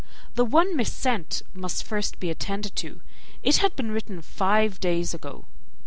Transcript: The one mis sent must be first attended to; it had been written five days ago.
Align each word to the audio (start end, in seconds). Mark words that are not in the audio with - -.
The 0.33 0.45
one 0.45 0.75
mis 0.75 0.91
sent 0.91 1.43
must 1.53 1.79
be 1.83 1.87
first 1.87 2.23
attended 2.23 2.75
to; 2.77 3.01
it 3.43 3.57
had 3.57 3.75
been 3.75 3.91
written 3.91 4.23
five 4.23 4.79
days 4.79 5.13
ago. 5.13 5.45